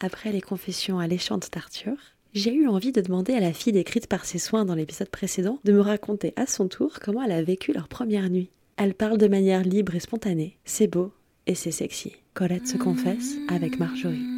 [0.00, 1.96] après les confessions alléchantes d'Arthur,
[2.34, 5.60] j'ai eu envie de demander à la fille décrite par ses soins dans l'épisode précédent
[5.64, 8.50] de me raconter à son tour comment elle a vécu leur première nuit.
[8.76, 10.58] Elle parle de manière libre et spontanée.
[10.64, 11.12] C'est beau
[11.46, 12.16] et c'est sexy.
[12.34, 14.33] Colette se confesse avec Marjorie.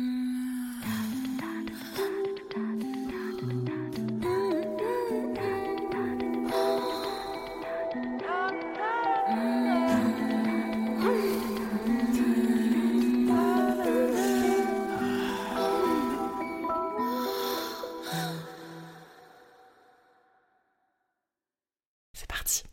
[22.46, 22.64] Parti.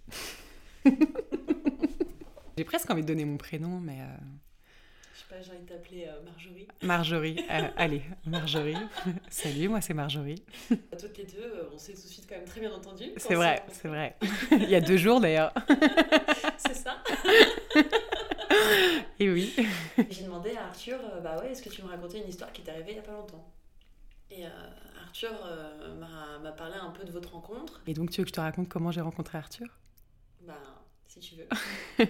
[2.58, 4.06] J'ai presque envie de donner mon prénom, mais euh,
[5.16, 6.68] Je sais pas, j'ai envie de t'appeler euh, Marjorie.
[6.84, 7.46] Marjorie.
[7.50, 8.78] Euh, allez, Marjorie.
[9.30, 10.44] Salut, moi c'est Marjorie.
[10.70, 13.06] Toutes les deux, on s'est tout de suite quand même très bien entendu.
[13.18, 14.16] C'est vrai, c'est vrai.
[14.52, 15.52] Il y a deux jours d'ailleurs.
[16.58, 17.04] C'est ça.
[19.20, 19.56] Et oui.
[20.10, 22.62] J'ai demandé à Arthur, euh, bah ouais, est-ce que tu me racontais une histoire qui
[22.62, 23.52] t'est arrivée il y a pas longtemps?
[24.30, 24.50] Et euh,
[25.14, 27.84] Arthur euh, m'a parlé un peu de votre rencontre.
[27.86, 29.68] Et donc tu veux que je te raconte comment j'ai rencontré Arthur?
[30.42, 30.56] Bah,
[31.08, 31.48] si tu veux.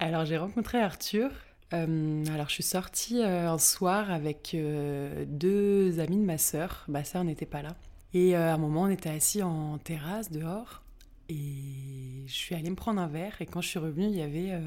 [0.00, 1.30] Alors j'ai rencontré Arthur.
[1.74, 6.84] Euh, alors je suis sortie euh, un soir avec euh, deux amis de ma sœur.
[6.88, 7.76] Ma sœur n'était pas là.
[8.14, 10.82] Et à un moment on était assis en terrasse dehors.
[11.28, 13.40] Et je suis allée me prendre un verre.
[13.40, 14.60] Et quand je suis revenue, il y avait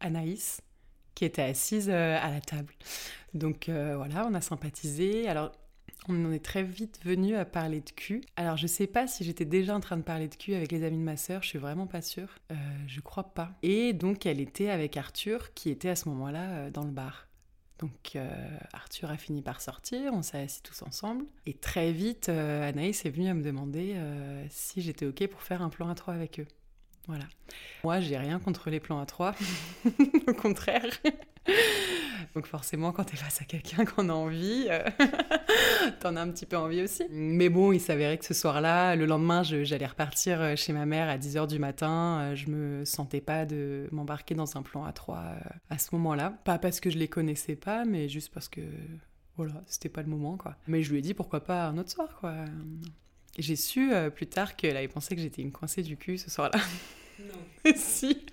[0.00, 0.62] Anaïs
[1.14, 2.74] qui était assise euh, à la table.
[3.34, 5.28] Donc euh, voilà, on a sympathisé.
[5.28, 5.52] Alors
[6.08, 8.22] on en est très vite venu à parler de cul.
[8.36, 10.84] Alors je sais pas si j'étais déjà en train de parler de cul avec les
[10.84, 12.28] amis de ma sœur, je suis vraiment pas sûre.
[12.52, 12.54] Euh,
[12.86, 13.52] je crois pas.
[13.62, 17.26] Et donc elle était avec Arthur qui était à ce moment-là euh, dans le bar.
[17.80, 18.16] Donc
[18.72, 21.26] Arthur a fini par sortir, on s'est assis tous ensemble.
[21.44, 23.96] Et très vite, Anaïs est venue à me demander
[24.48, 26.46] si j'étais OK pour faire un plan à trois avec eux.
[27.06, 27.24] Voilà.
[27.82, 29.34] Moi, j'ai rien contre les plans à trois.
[30.28, 30.86] Au contraire.
[32.34, 34.82] Donc forcément, quand t'es face à quelqu'un qu'on a envie, euh,
[36.00, 37.04] t'en as un petit peu envie aussi.
[37.10, 41.08] Mais bon, il s'avérait que ce soir-là, le lendemain, j'allais repartir euh, chez ma mère
[41.08, 42.20] à 10h du matin.
[42.20, 45.38] Euh, Je me sentais pas de m'embarquer dans un plan à trois euh,
[45.70, 46.30] à ce moment-là.
[46.44, 48.62] Pas parce que je les connaissais pas, mais juste parce que
[49.36, 50.56] voilà, c'était pas le moment quoi.
[50.66, 52.34] Mais je lui ai dit pourquoi pas un autre soir quoi.
[53.38, 56.30] J'ai su euh, plus tard qu'elle avait pensé que j'étais une coincée du cul ce
[56.30, 56.58] soir-là.
[57.18, 57.72] Non.
[57.76, 58.24] si.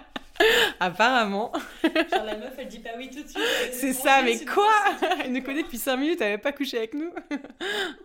[0.80, 1.52] Apparemment.
[1.82, 3.42] Genre la meuf, elle dit pas oui tout de suite.
[3.72, 4.72] C'est ça, mais quoi?
[5.24, 7.10] Elle nous connaît depuis 5 minutes, elle avait pas couché avec nous.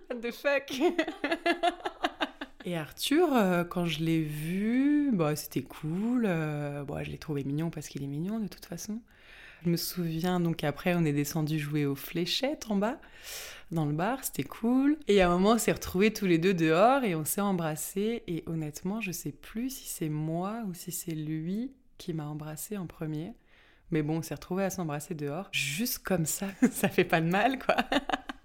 [0.09, 0.71] What the fuck?
[2.65, 6.23] Et Arthur, euh, quand je l'ai vu, bah, c'était cool.
[6.25, 9.01] Euh, bon, je l'ai trouvé mignon parce qu'il est mignon de toute façon.
[9.65, 12.99] Je me souviens, donc après, on est descendu jouer aux fléchettes en bas,
[13.73, 14.97] dans le bar, c'était cool.
[15.07, 18.23] Et à un moment, on s'est retrouvés tous les deux dehors et on s'est embrassés.
[18.27, 22.77] Et honnêtement, je sais plus si c'est moi ou si c'est lui qui m'a embrassé
[22.77, 23.33] en premier.
[23.91, 25.49] Mais bon, on s'est retrouvés à s'embrasser dehors.
[25.51, 27.75] Juste comme ça, ça fait pas de mal, quoi.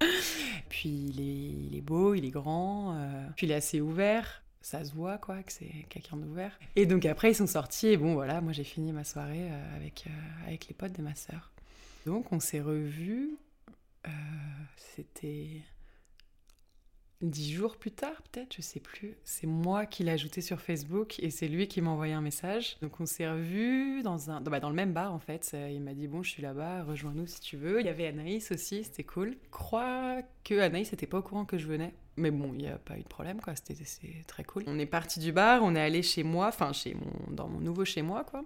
[0.69, 4.43] Puis il est, il est, beau, il est grand, euh, puis il est assez ouvert.
[4.61, 6.59] Ça se voit, quoi, que c'est quelqu'un d'ouvert.
[6.77, 9.77] Et donc après, ils sont sortis, et bon, voilà, moi j'ai fini ma soirée euh,
[9.77, 11.51] avec, euh, avec les potes de ma sœur.
[12.05, 13.31] Donc on s'est revus,
[14.77, 15.63] c'était
[17.21, 19.17] dix jours plus tard, peut-être, je sais plus.
[19.25, 22.77] C'est moi qui l'ai ajouté sur Facebook et c'est lui qui m'a envoyé un message.
[22.81, 25.57] Donc on s'est revus dans, un, bah, dans le même bar en fait.
[25.71, 27.81] Il m'a dit Bon, je suis là-bas, rejoins-nous si tu veux.
[27.81, 29.37] Il y avait Anaïs aussi, c'était cool.
[29.43, 31.95] Je crois que Anaïs n'était pas au courant que je venais.
[32.17, 33.55] Mais bon, il n'y a pas eu de problème, quoi.
[33.55, 33.85] C'était
[34.27, 34.65] très cool.
[34.67, 37.61] On est parti du bar, on est allé chez moi, enfin, chez mon, dans mon
[37.61, 38.45] nouveau chez moi, quoi.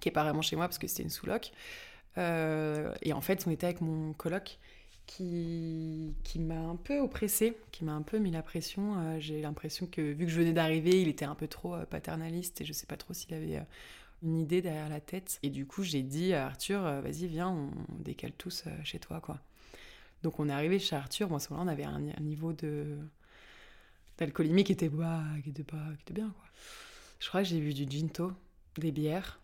[0.00, 1.52] Qui est pas vraiment chez moi parce que c'était une sous-loc.
[2.16, 4.58] Euh, et en fait, on était avec mon coloc
[5.06, 8.98] qui, qui m'a un peu oppressée, qui m'a un peu mis la pression.
[8.98, 11.84] Euh, j'ai l'impression que vu que je venais d'arriver, il était un peu trop euh,
[11.84, 13.64] paternaliste et je sais pas trop s'il avait euh,
[14.22, 15.38] une idée derrière la tête.
[15.42, 17.70] Et du coup, j'ai dit à Arthur, vas-y, viens, on
[18.02, 19.40] décale tous chez toi, quoi.
[20.22, 21.28] Donc on est arrivé chez Arthur.
[21.28, 22.98] Bon, à ce moment-là, on avait un, niveau de
[24.16, 26.48] d'alcoolémie qui était, bah, qui était pas, qui était bien, quoi.
[27.18, 28.32] Je crois que j'ai vu du ginto,
[28.78, 29.40] des bières.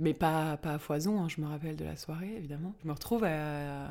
[0.00, 2.74] mais pas, pas à foison, hein, je me rappelle de la soirée, évidemment.
[2.82, 3.88] Je me retrouve à,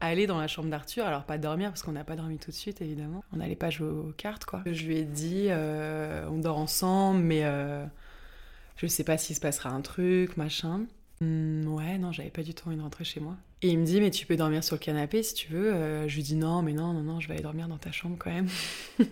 [0.00, 2.56] aller dans la chambre d'Arthur, alors pas dormir parce qu'on n'a pas dormi tout de
[2.56, 3.24] suite évidemment.
[3.32, 4.62] On n'allait pas jouer aux cartes quoi.
[4.66, 7.84] Je lui ai dit euh, on dort ensemble mais euh,
[8.76, 10.82] je sais pas s'il se passera un truc, machin.
[11.20, 13.36] Hmm, ouais, non, j'avais pas du tout envie de rentrer chez moi.
[13.62, 15.72] Et il me dit mais tu peux dormir sur le canapé si tu veux.
[15.72, 17.92] Euh, je lui dis non mais non non non je vais aller dormir dans ta
[17.92, 18.48] chambre quand même.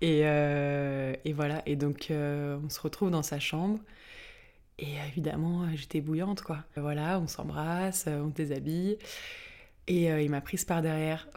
[0.00, 3.78] et, et, voilà et donc on se retrouve dans sa chambre.
[4.82, 6.58] Et évidemment, j'étais bouillante, quoi.
[6.76, 8.98] Voilà, on s'embrasse, on se déshabille.
[9.86, 11.28] Et euh, il m'a prise par derrière.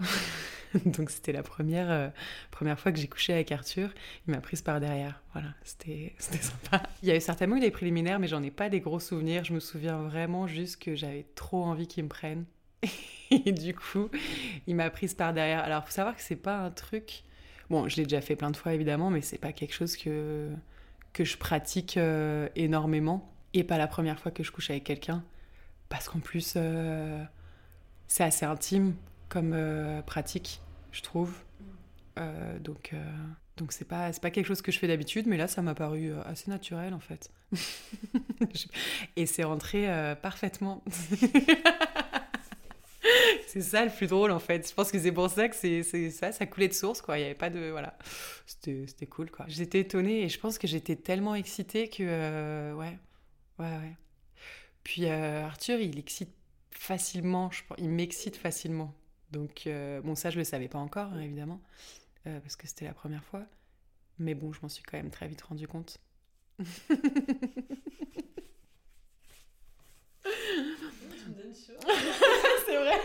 [0.86, 2.10] Donc c'était la première, euh,
[2.50, 3.92] première fois que j'ai couché avec Arthur.
[4.28, 5.22] Il m'a prise par derrière.
[5.34, 6.82] Voilà, c'était sympa.
[7.04, 9.44] Il y a eu certainement eu des préliminaires, mais j'en ai pas des gros souvenirs.
[9.44, 12.46] Je me souviens vraiment juste que j'avais trop envie qu'il me prenne.
[13.30, 14.10] Et du coup,
[14.66, 15.60] il m'a prise par derrière.
[15.64, 17.24] Alors, faut savoir que c'est pas un truc.
[17.70, 20.50] Bon, je l'ai déjà fait plein de fois évidemment, mais c'est pas quelque chose que,
[21.14, 23.35] que je pratique euh, énormément.
[23.56, 25.24] Et pas la première fois que je couche avec quelqu'un.
[25.90, 26.58] Parce qu'en plus
[28.08, 28.96] c'est assez intime
[29.30, 30.62] comme euh, pratique,
[30.92, 31.34] je trouve.
[32.18, 33.04] Euh, donc, euh,
[33.58, 36.14] donc c'est pas pas quelque chose que je fais d'habitude, mais là ça m'a paru
[36.26, 37.30] assez naturel en fait.
[39.16, 40.84] Et c'est rentré parfaitement.
[43.48, 44.70] c'est ça le plus drôle en fait.
[44.70, 47.18] Je pense que c'est pour ça que c'est ça, ça coulait de source quoi.
[47.18, 47.98] Il y avait pas de voilà,
[48.46, 49.46] c'était cool quoi.
[49.48, 52.98] J'étais étonnée et je pense que j'étais tellement excitée que ouais
[53.60, 53.96] ouais ouais.
[54.84, 56.34] Puis Arthur il excite
[56.72, 58.94] facilement, je il m'excite facilement.
[59.32, 61.62] Donc, euh, bon, ça, je le savais pas encore, hein, évidemment,
[62.28, 63.44] euh, parce que c'était la première fois.
[64.20, 66.00] Mais bon, je m'en suis quand même très vite rendu compte.
[72.66, 72.96] C'est vrai.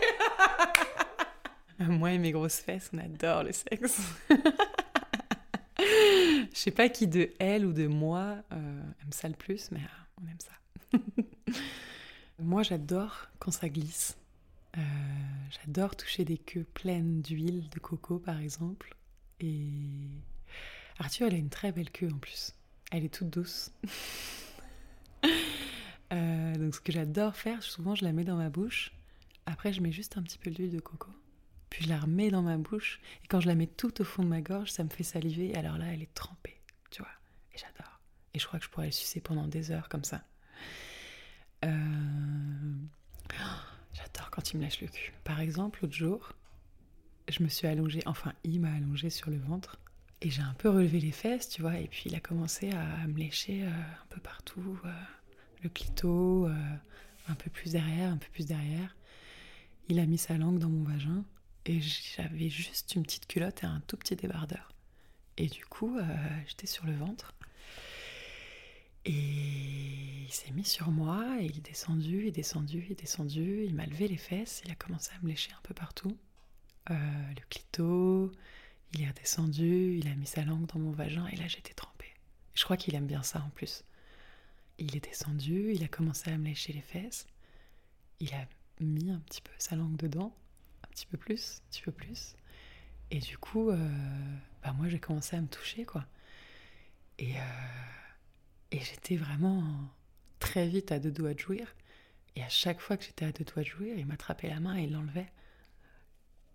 [1.81, 4.01] Moi et mes grosses fesses, on adore le sexe.
[5.79, 9.81] Je sais pas qui de elle ou de moi euh, aime ça le plus, mais
[10.23, 11.53] on aime ça.
[12.39, 14.17] Moi, j'adore quand ça glisse.
[14.79, 14.81] Euh,
[15.51, 18.95] j'adore toucher des queues pleines d'huile de coco, par exemple.
[19.41, 19.69] Et
[20.99, 22.55] Arthur, elle a une très belle queue en plus.
[22.91, 23.73] Elle est toute douce.
[26.13, 28.91] Euh, donc, ce que j'adore faire, souvent, je la mets dans ma bouche.
[29.47, 31.09] Après, je mets juste un petit peu d'huile de coco.
[31.69, 33.01] Puis, je la remets dans ma bouche.
[33.23, 35.55] Et quand je la mets tout au fond de ma gorge, ça me fait saliver.
[35.55, 36.61] Alors là, elle est trempée,
[36.91, 37.13] tu vois.
[38.35, 40.23] Et je crois que je pourrais le sucer pendant des heures comme ça.
[41.65, 41.69] Euh,
[43.93, 45.13] j'adore quand il me lâche le cul.
[45.25, 46.33] Par exemple, l'autre jour,
[47.29, 49.79] je me suis allongée, enfin, il m'a allongée sur le ventre
[50.23, 53.07] et j'ai un peu relevé les fesses, tu vois, et puis il a commencé à
[53.07, 54.93] me lécher euh, un peu partout, euh,
[55.63, 56.49] le clito,
[57.29, 58.97] un peu plus derrière, un peu plus derrière.
[59.89, 61.25] Il a mis sa langue dans mon vagin
[61.67, 64.73] et j'avais juste une petite culotte et un tout petit débardeur.
[65.37, 65.99] Et du coup,
[66.47, 67.35] j'étais sur le ventre.
[69.05, 73.65] Et il s'est mis sur moi, il est descendu, il est descendu, il est descendu,
[73.65, 76.17] il m'a levé les fesses, il a commencé à me lécher un peu partout.
[76.91, 76.95] Euh,
[77.37, 78.33] le clito,
[78.93, 82.15] il est redescendu, il a mis sa langue dans mon vagin, et là j'étais trempée.
[82.55, 83.85] Je crois qu'il aime bien ça en plus.
[84.79, 87.27] il est descendu, il a commencé à me lécher les fesses.
[88.21, 88.47] Il a
[88.81, 90.35] mis un petit peu sa langue dedans,
[90.85, 92.35] un petit peu plus, un petit peu plus.
[93.11, 96.05] Et du coup, euh, bah moi j'ai commencé à me toucher, quoi.
[97.19, 97.41] Et, euh,
[98.81, 99.63] et j'étais vraiment
[100.39, 101.77] très vite à deux doigts de jouir.
[102.35, 104.79] Et à chaque fois que j'étais à deux doigts de jouir, il m'attrapait la main
[104.79, 105.31] et il l'enlevait.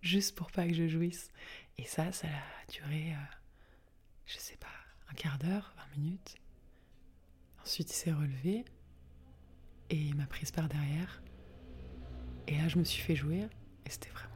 [0.01, 1.29] Juste pour pas que je jouisse.
[1.77, 3.35] Et ça, ça a duré, euh,
[4.25, 4.67] je sais pas,
[5.09, 6.35] un quart d'heure, 20 minutes.
[7.61, 8.65] Ensuite, il s'est relevé
[9.91, 11.21] et il m'a prise par derrière.
[12.47, 13.49] Et là, je me suis fait jouir
[13.85, 14.34] et c'était vraiment.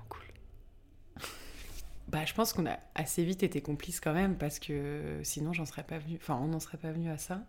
[2.09, 5.65] Bah, je pense qu'on a assez vite été complices quand même parce que sinon, j'en
[5.65, 6.17] serais pas venu.
[6.19, 7.45] Enfin, on n'en serait pas venu à ça.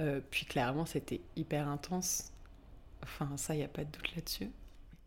[0.00, 2.32] Euh, puis clairement, c'était hyper intense.
[3.02, 4.50] Enfin, ça, n'y a pas de doute là-dessus.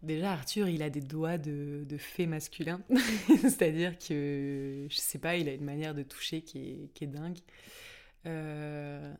[0.01, 2.81] Déjà, Arthur, il a des doigts de, de fée masculin.
[3.41, 7.07] C'est-à-dire que, je sais pas, il a une manière de toucher qui est, qui est
[7.07, 7.39] dingue.
[8.25, 9.13] Euh,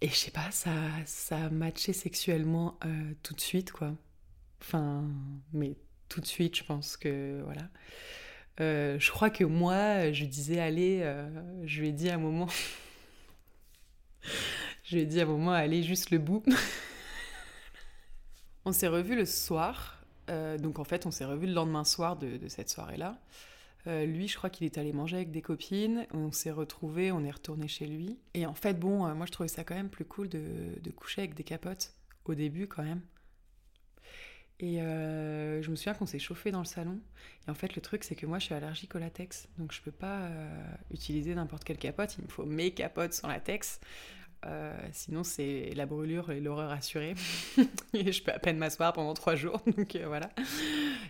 [0.00, 0.72] et je sais pas, ça,
[1.06, 3.94] ça a matché sexuellement euh, tout de suite, quoi.
[4.60, 5.08] Enfin,
[5.52, 5.76] mais
[6.08, 7.68] tout de suite, je pense que, voilà.
[8.60, 11.28] Euh, je crois que moi, je disais, allez, euh,
[11.64, 12.48] je lui ai dit à un moment,
[14.84, 16.44] je lui ai dit à un moment, allez, juste le bout.
[18.64, 20.02] on s'est revus le soir,
[20.58, 23.18] donc en fait, on s'est revus le lendemain soir de, cette soirée-là.
[23.86, 26.06] Euh, lui, je crois qu'il est allé manger avec des copines.
[26.12, 28.18] On s'est retrouvés, on est retourné chez lui.
[28.34, 30.42] Et en fait, bon, euh, moi, je trouvais ça quand même plus cool de,
[30.82, 33.00] de coucher avec des capotes au début, quand même.
[34.60, 36.98] Et euh, je me souviens qu'on s'est chauffé dans le salon.
[37.46, 39.48] Et en fait, le truc, c'est que moi, je suis allergique au latex.
[39.58, 40.28] Donc, je peux pas
[40.90, 42.16] utiliser n'importe quelle capote.
[42.18, 43.80] Il me faut mes capotes sans latex.
[44.92, 47.14] sinon, c'est la brûlure et l'horreur assurée.
[47.94, 49.62] et je peux à peine m'asseoir pendant trois jours.
[49.76, 50.28] Donc, voilà,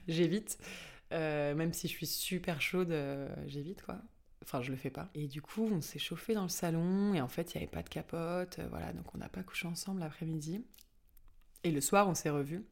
[0.08, 0.58] j'évite.
[1.12, 3.98] Euh, même si je suis super chaude, euh, j'évite quoi.
[4.42, 5.10] Enfin, je le fais pas.
[5.14, 7.70] Et du coup, on s'est chauffé dans le salon et en fait, il n'y avait
[7.70, 8.58] pas de capote.
[8.58, 10.64] Euh, voilà, donc on n'a pas couché ensemble l'après-midi.
[11.64, 12.64] Et le soir, on s'est revus.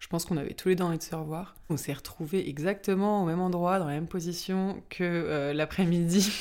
[0.00, 1.54] Je pense qu'on avait tous les deux envie de se revoir.
[1.68, 6.32] On s'est retrouvés exactement au même endroit, dans la même position que l'après-midi.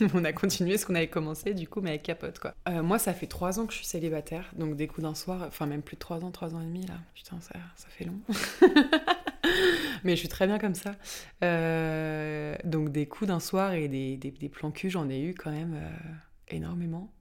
[0.14, 2.54] on a continué ce qu'on avait commencé, du coup, mais avec capote, quoi.
[2.82, 5.66] moi, ça fait trois ans que je suis célibataire, donc des coups d'un soir, enfin
[5.66, 6.94] même plus de trois ans, trois ans et demi, là.
[7.14, 8.18] Putain, ça, ça fait long.
[10.04, 10.94] mais je suis très bien comme ça.
[11.42, 15.50] Euh, donc des coups d'un soir et des, des, plans cul, j'en ai eu quand
[15.50, 16.14] même euh,
[16.48, 17.12] énormément.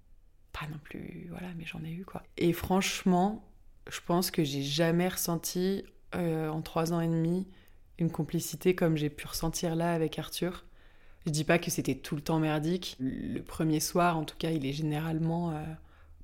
[0.54, 2.24] Pas non plus, voilà, mais j'en ai eu quoi.
[2.38, 3.44] Et franchement,
[3.90, 5.84] je pense que j'ai jamais ressenti
[6.16, 7.48] euh, en trois ans et demi
[7.98, 10.66] une complicité comme j'ai pu ressentir là avec Arthur.
[11.26, 12.98] Je dis pas que c'était tout le temps merdique.
[13.00, 15.54] Le premier soir, en tout cas, il est généralement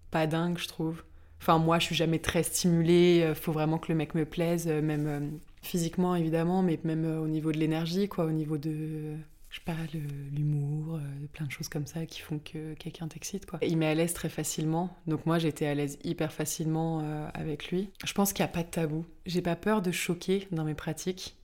[0.09, 1.03] pas dingue, je trouve.
[1.39, 3.31] Enfin, moi, je suis jamais très stimulée.
[3.35, 7.51] Faut vraiment que le mec me plaise, même physiquement évidemment, mais même euh, au niveau
[7.51, 9.15] de l'énergie, quoi, au niveau de,
[9.57, 9.97] je sais pas,
[10.31, 13.59] l'humour, euh, plein de choses comme ça qui font que quelqu'un t'excite, quoi.
[13.63, 17.71] Il met à l'aise très facilement, donc moi j'étais à l'aise hyper facilement euh, avec
[17.71, 17.89] lui.
[18.05, 19.05] Je pense qu'il n'y a pas de tabou.
[19.25, 21.37] J'ai pas peur de choquer dans mes pratiques,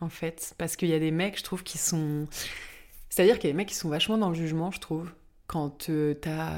[0.00, 2.26] en fait, parce qu'il y a des mecs, je trouve, qui sont...
[3.10, 5.12] C'est-à-dire qu'il y a des mecs qui sont vachement dans le jugement, je trouve,
[5.46, 6.54] quand tu t'as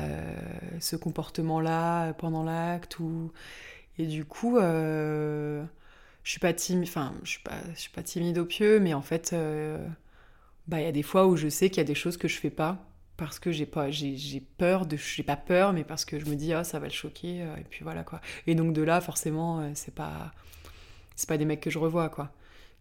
[0.78, 3.32] ce comportement-là pendant l'acte, ou...
[3.98, 4.58] Et du coup
[6.24, 8.94] je suis pas timide, enfin, je suis pas, je suis pas timide au pieu, mais
[8.94, 9.86] en fait, euh,
[10.66, 12.28] bah, il y a des fois où je sais qu'il y a des choses que
[12.28, 12.78] je fais pas
[13.16, 16.34] parce que j'ai pas, j'ai peur de, j'ai pas peur, mais parce que je me
[16.34, 18.20] dis, ah, ça va le choquer, euh, et puis voilà, quoi.
[18.46, 20.32] Et donc, de là, forcément, euh, c'est pas,
[21.14, 22.32] c'est pas des mecs que je revois, quoi.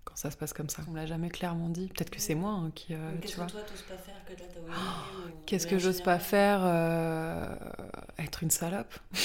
[0.06, 0.82] Quand ça se passe comme ça.
[0.90, 1.88] On l'a jamais clairement dit.
[1.88, 5.30] Peut-être que c'est moi hein, qui, Qu'est-ce que toi, t'oses pas faire que t'as oh,
[5.46, 6.66] Qu'est-ce que j'ose pas faire
[8.18, 8.94] Être une salope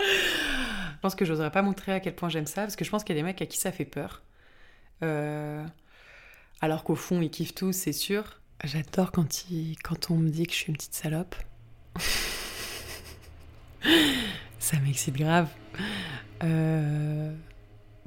[0.00, 3.04] je pense que j'oserais pas montrer à quel point j'aime ça, parce que je pense
[3.04, 4.22] qu'il y a des mecs à qui ça fait peur.
[5.02, 5.64] Euh,
[6.60, 8.40] alors qu'au fond, ils kiffent tous, c'est sûr.
[8.62, 9.44] J'adore quand,
[9.82, 11.34] quand on me dit que je suis une petite salope.
[14.58, 15.48] ça m'excite grave.
[16.42, 17.34] Euh,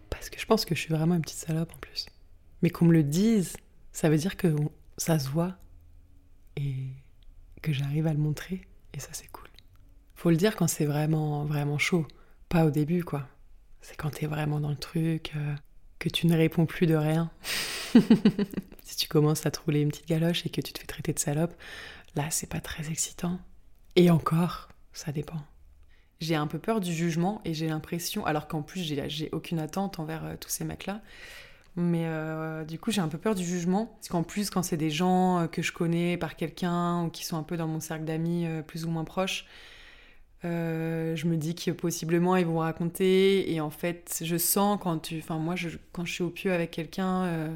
[0.10, 2.08] parce que je pense que je suis vraiment une petite salope en plus.
[2.62, 3.56] Mais qu'on me le dise,
[3.92, 4.56] ça veut dire que
[4.98, 5.58] ça se voit
[6.56, 6.74] et
[7.62, 8.62] que j'arrive à le montrer.
[8.94, 9.48] Et ça, c'est cool.
[10.16, 12.08] Faut le dire quand c'est vraiment, vraiment chaud.
[12.50, 13.28] Pas au début, quoi.
[13.82, 15.56] C'est quand t'es vraiment dans le truc, euh,
[16.00, 17.32] que tu ne réponds plus de rien.
[18.84, 21.20] si tu commences à te une petite galoche et que tu te fais traiter de
[21.20, 21.54] salope,
[22.16, 23.40] là, c'est pas très excitant.
[23.96, 25.42] Et encore, ça dépend.
[26.20, 30.00] J'ai un peu peur du jugement et j'ai l'impression, alors qu'en plus j'ai aucune attente
[30.00, 31.02] envers euh, tous ces mecs-là,
[31.76, 34.78] mais euh, du coup j'ai un peu peur du jugement, parce qu'en plus quand c'est
[34.78, 38.04] des gens que je connais par quelqu'un ou qui sont un peu dans mon cercle
[38.04, 39.46] d'amis plus ou moins proches,
[40.46, 45.00] euh, je me dis que possiblement ils vont raconter et en fait je sens quand
[45.00, 47.56] tu enfin moi je, quand je suis au pieu avec quelqu'un euh,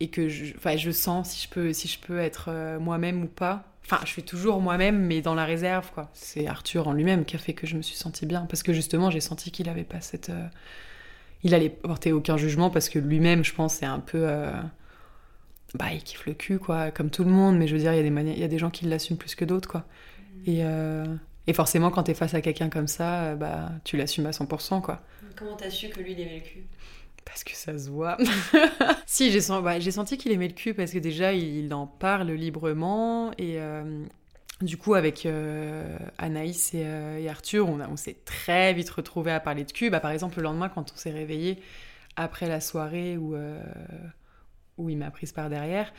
[0.00, 3.22] et que je, enfin, je sens si je peux, si je peux être euh, moi-même
[3.22, 3.64] ou pas.
[3.84, 6.10] Enfin, je suis toujours moi-même, mais dans la réserve, quoi.
[6.14, 8.72] C'est Arthur en lui-même qui a fait que je me suis sentie bien, parce que
[8.72, 10.30] justement, j'ai senti qu'il avait pas cette,
[11.42, 14.26] il allait porter aucun jugement, parce que lui-même, je pense, c'est un peu,
[15.74, 17.58] bah, il kiffe le cul, quoi, comme tout le monde.
[17.58, 19.18] Mais je veux dire, il y a des il y a des gens qui l'assument
[19.18, 19.84] plus que d'autres, quoi.
[20.46, 20.62] Et,
[21.46, 25.02] et forcément, quand t'es face à quelqu'un comme ça, bah, tu l'assumes à 100%, quoi.
[25.36, 26.66] Comment t'as su que lui, il aimait le cul?
[27.24, 28.16] Parce que ça se voit.
[29.06, 32.30] si, j'ai senti, bah, senti qu'il aimait le cul parce que déjà, il en parle
[32.30, 33.30] librement.
[33.38, 34.04] Et euh,
[34.60, 39.40] du coup, avec euh, Anaïs euh, et, Arthur, on, on s'est très vite retrouvés à
[39.40, 39.90] parler de cul.
[39.90, 41.62] Bah, par exemple, le lendemain, quand on s'est réveillé
[42.16, 43.36] après la soirée où,
[44.76, 45.92] où il m'a prise par derrière,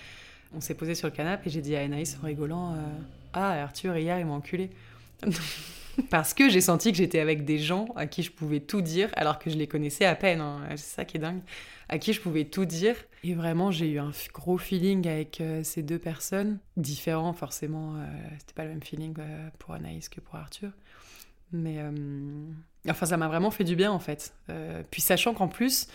[0.55, 2.75] on s'est posé sur le canapé et j'ai dit à Anaïs en rigolant
[3.34, 4.70] Ah, Arthur, hier, il m'a enculé.
[6.10, 9.10] Parce que j'ai senti que j'étais avec des gens à qui je pouvais tout dire,
[9.13, 10.39] alors que je les connaissais à peine.
[10.41, 10.62] Hein.
[10.72, 11.41] C'est ça qui est dingue.
[11.89, 12.96] À qui je pouvais tout dire.
[13.24, 16.60] Et vraiment, j'ai eu un gros feeling avec euh, ces deux personnes.
[16.77, 17.96] Différents, forcément.
[17.96, 18.05] Euh,
[18.39, 20.72] c'était pas le même feeling euh, pour Anaïs que pour Arthur.
[21.51, 21.79] Mais.
[22.89, 24.34] Enfin, ça m'a vraiment fait du bien, en fait.
[24.89, 25.88] puis, sachant qu'en plus.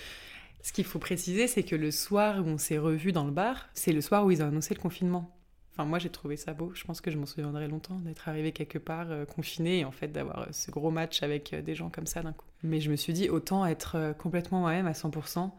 [0.66, 3.68] Ce qu'il faut préciser, c'est que le soir où on s'est revus dans le bar,
[3.72, 5.32] c'est le soir où ils ont annoncé le confinement.
[5.70, 6.72] Enfin, moi, j'ai trouvé ça beau.
[6.74, 9.92] Je pense que je m'en souviendrai longtemps d'être arrivé quelque part euh, confiné et en
[9.92, 12.46] fait d'avoir euh, ce gros match avec euh, des gens comme ça d'un coup.
[12.64, 15.52] Mais je me suis dit, autant être complètement moi-même à 100%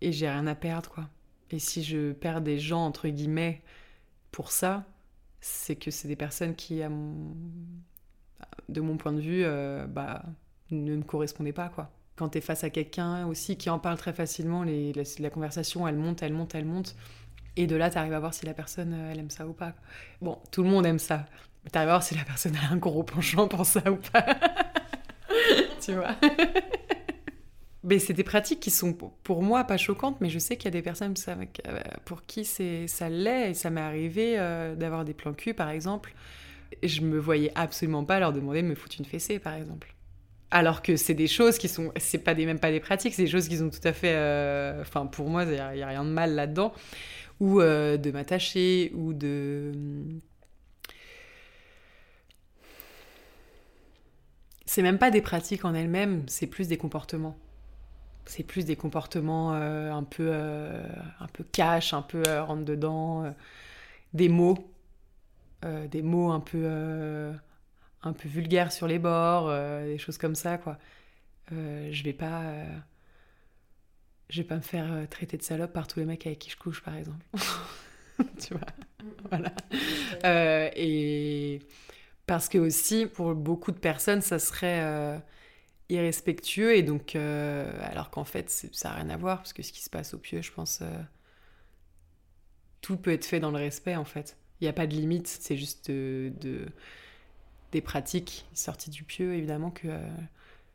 [0.00, 1.08] et j'ai rien à perdre, quoi.
[1.52, 3.62] Et si je perds des gens, entre guillemets,
[4.32, 4.86] pour ça,
[5.40, 7.32] c'est que c'est des personnes qui, à mon...
[8.68, 9.44] de mon point de vue,
[9.88, 10.24] bah,
[10.72, 11.92] ne me correspondaient pas, quoi.
[12.18, 15.96] Quand tu es face à quelqu'un aussi qui en parle très facilement, la conversation, elle
[15.96, 16.96] monte, elle monte, elle monte.
[17.54, 19.52] Et de là, tu arrives à voir si la personne, euh, elle aime ça ou
[19.52, 19.72] pas.
[20.20, 21.26] Bon, tout le monde aime ça.
[21.72, 24.24] Tu arrives à voir si la personne a un gros penchant pour ça ou pas.
[25.80, 26.16] tu vois
[27.84, 30.68] Mais c'est des pratiques qui sont pour moi pas choquantes, mais je sais qu'il y
[30.68, 33.50] a des personnes euh, pour qui ça l'est.
[33.52, 36.14] Et ça m'est arrivé euh, d'avoir des plans cul, par exemple.
[36.82, 39.94] Je me voyais absolument pas leur demander de me foutre une fessée, par exemple.
[40.50, 43.24] Alors que c'est des choses qui sont, c'est pas des, même pas des pratiques, c'est
[43.24, 44.14] des choses qui sont tout à fait,
[44.80, 46.72] enfin pour moi, il n'y a, rien de mal là-dedans
[47.40, 49.72] ou euh, de m'attacher, ou de...
[54.66, 57.38] C'est même pas des pratiques en elles-mêmes, c'est plus des comportements.
[58.26, 60.84] C'est plus des comportements euh, un peu euh,
[61.20, 63.34] un peu cash, un peu rentre dedans,
[64.12, 64.58] des mots,
[65.62, 67.32] des mots un peu
[68.02, 69.50] un peu vulgaires sur les bords,
[69.84, 70.78] des choses comme ça quoi.
[71.50, 72.42] je vais pas
[74.28, 76.50] je vais pas me faire euh, traiter de salope par tous les mecs avec qui
[76.50, 77.24] je couche, par exemple.
[78.38, 78.66] tu vois
[79.30, 79.52] Voilà.
[80.24, 81.60] Euh, et
[82.26, 85.18] parce que aussi, pour beaucoup de personnes, ça serait euh,
[85.88, 86.76] irrespectueux.
[86.76, 89.90] Et donc, alors qu'en fait, ça n'a rien à voir, parce que ce qui se
[89.90, 90.82] passe au pieu, je pense,
[92.82, 94.36] tout peut être fait dans le respect, en fait.
[94.60, 96.66] Il n'y a pas de limite, c'est juste de,
[97.72, 99.88] des pratiques sorties du pieu, évidemment, que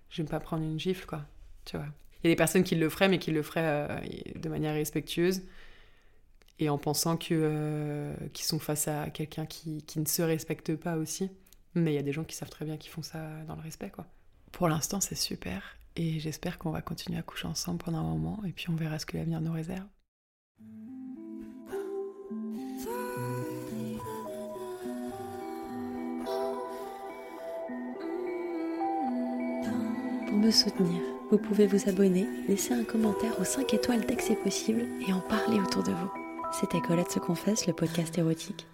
[0.10, 1.26] je ne vais pas prendre une gifle, quoi.
[1.66, 1.88] Tu vois
[2.24, 4.00] il y a des personnes qui le feraient, mais qui le feraient euh,
[4.40, 5.42] de manière respectueuse
[6.60, 10.76] et en pensant que euh, qu'ils sont face à quelqu'un qui, qui, ne se respecte
[10.76, 11.30] pas aussi.
[11.76, 13.62] Mais il y a des gens qui savent très bien qu'ils font ça dans le
[13.62, 14.06] respect, quoi.
[14.52, 18.42] Pour l'instant, c'est super et j'espère qu'on va continuer à coucher ensemble pendant un moment
[18.46, 19.86] et puis on verra ce que l'avenir nous réserve.
[30.34, 34.24] Pour me soutenir vous pouvez vous abonner, laisser un commentaire aux 5 étoiles dès que
[34.24, 36.12] c'est possible et en parler autour de vous.
[36.52, 38.66] C'était Colette se confesse, le podcast érotique.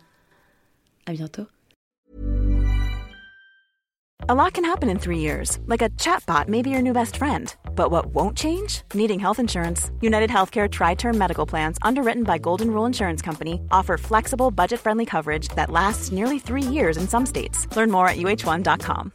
[1.05, 1.47] À bientôt.
[4.29, 7.17] A lot can happen in three years, like a chatbot may be your new best
[7.17, 7.53] friend.
[7.75, 8.83] But what won't change?
[8.93, 9.91] Needing health insurance.
[9.99, 14.79] United Healthcare Tri Term Medical Plans, underwritten by Golden Rule Insurance Company, offer flexible, budget
[14.79, 17.67] friendly coverage that lasts nearly three years in some states.
[17.75, 19.11] Learn more at uh1.com.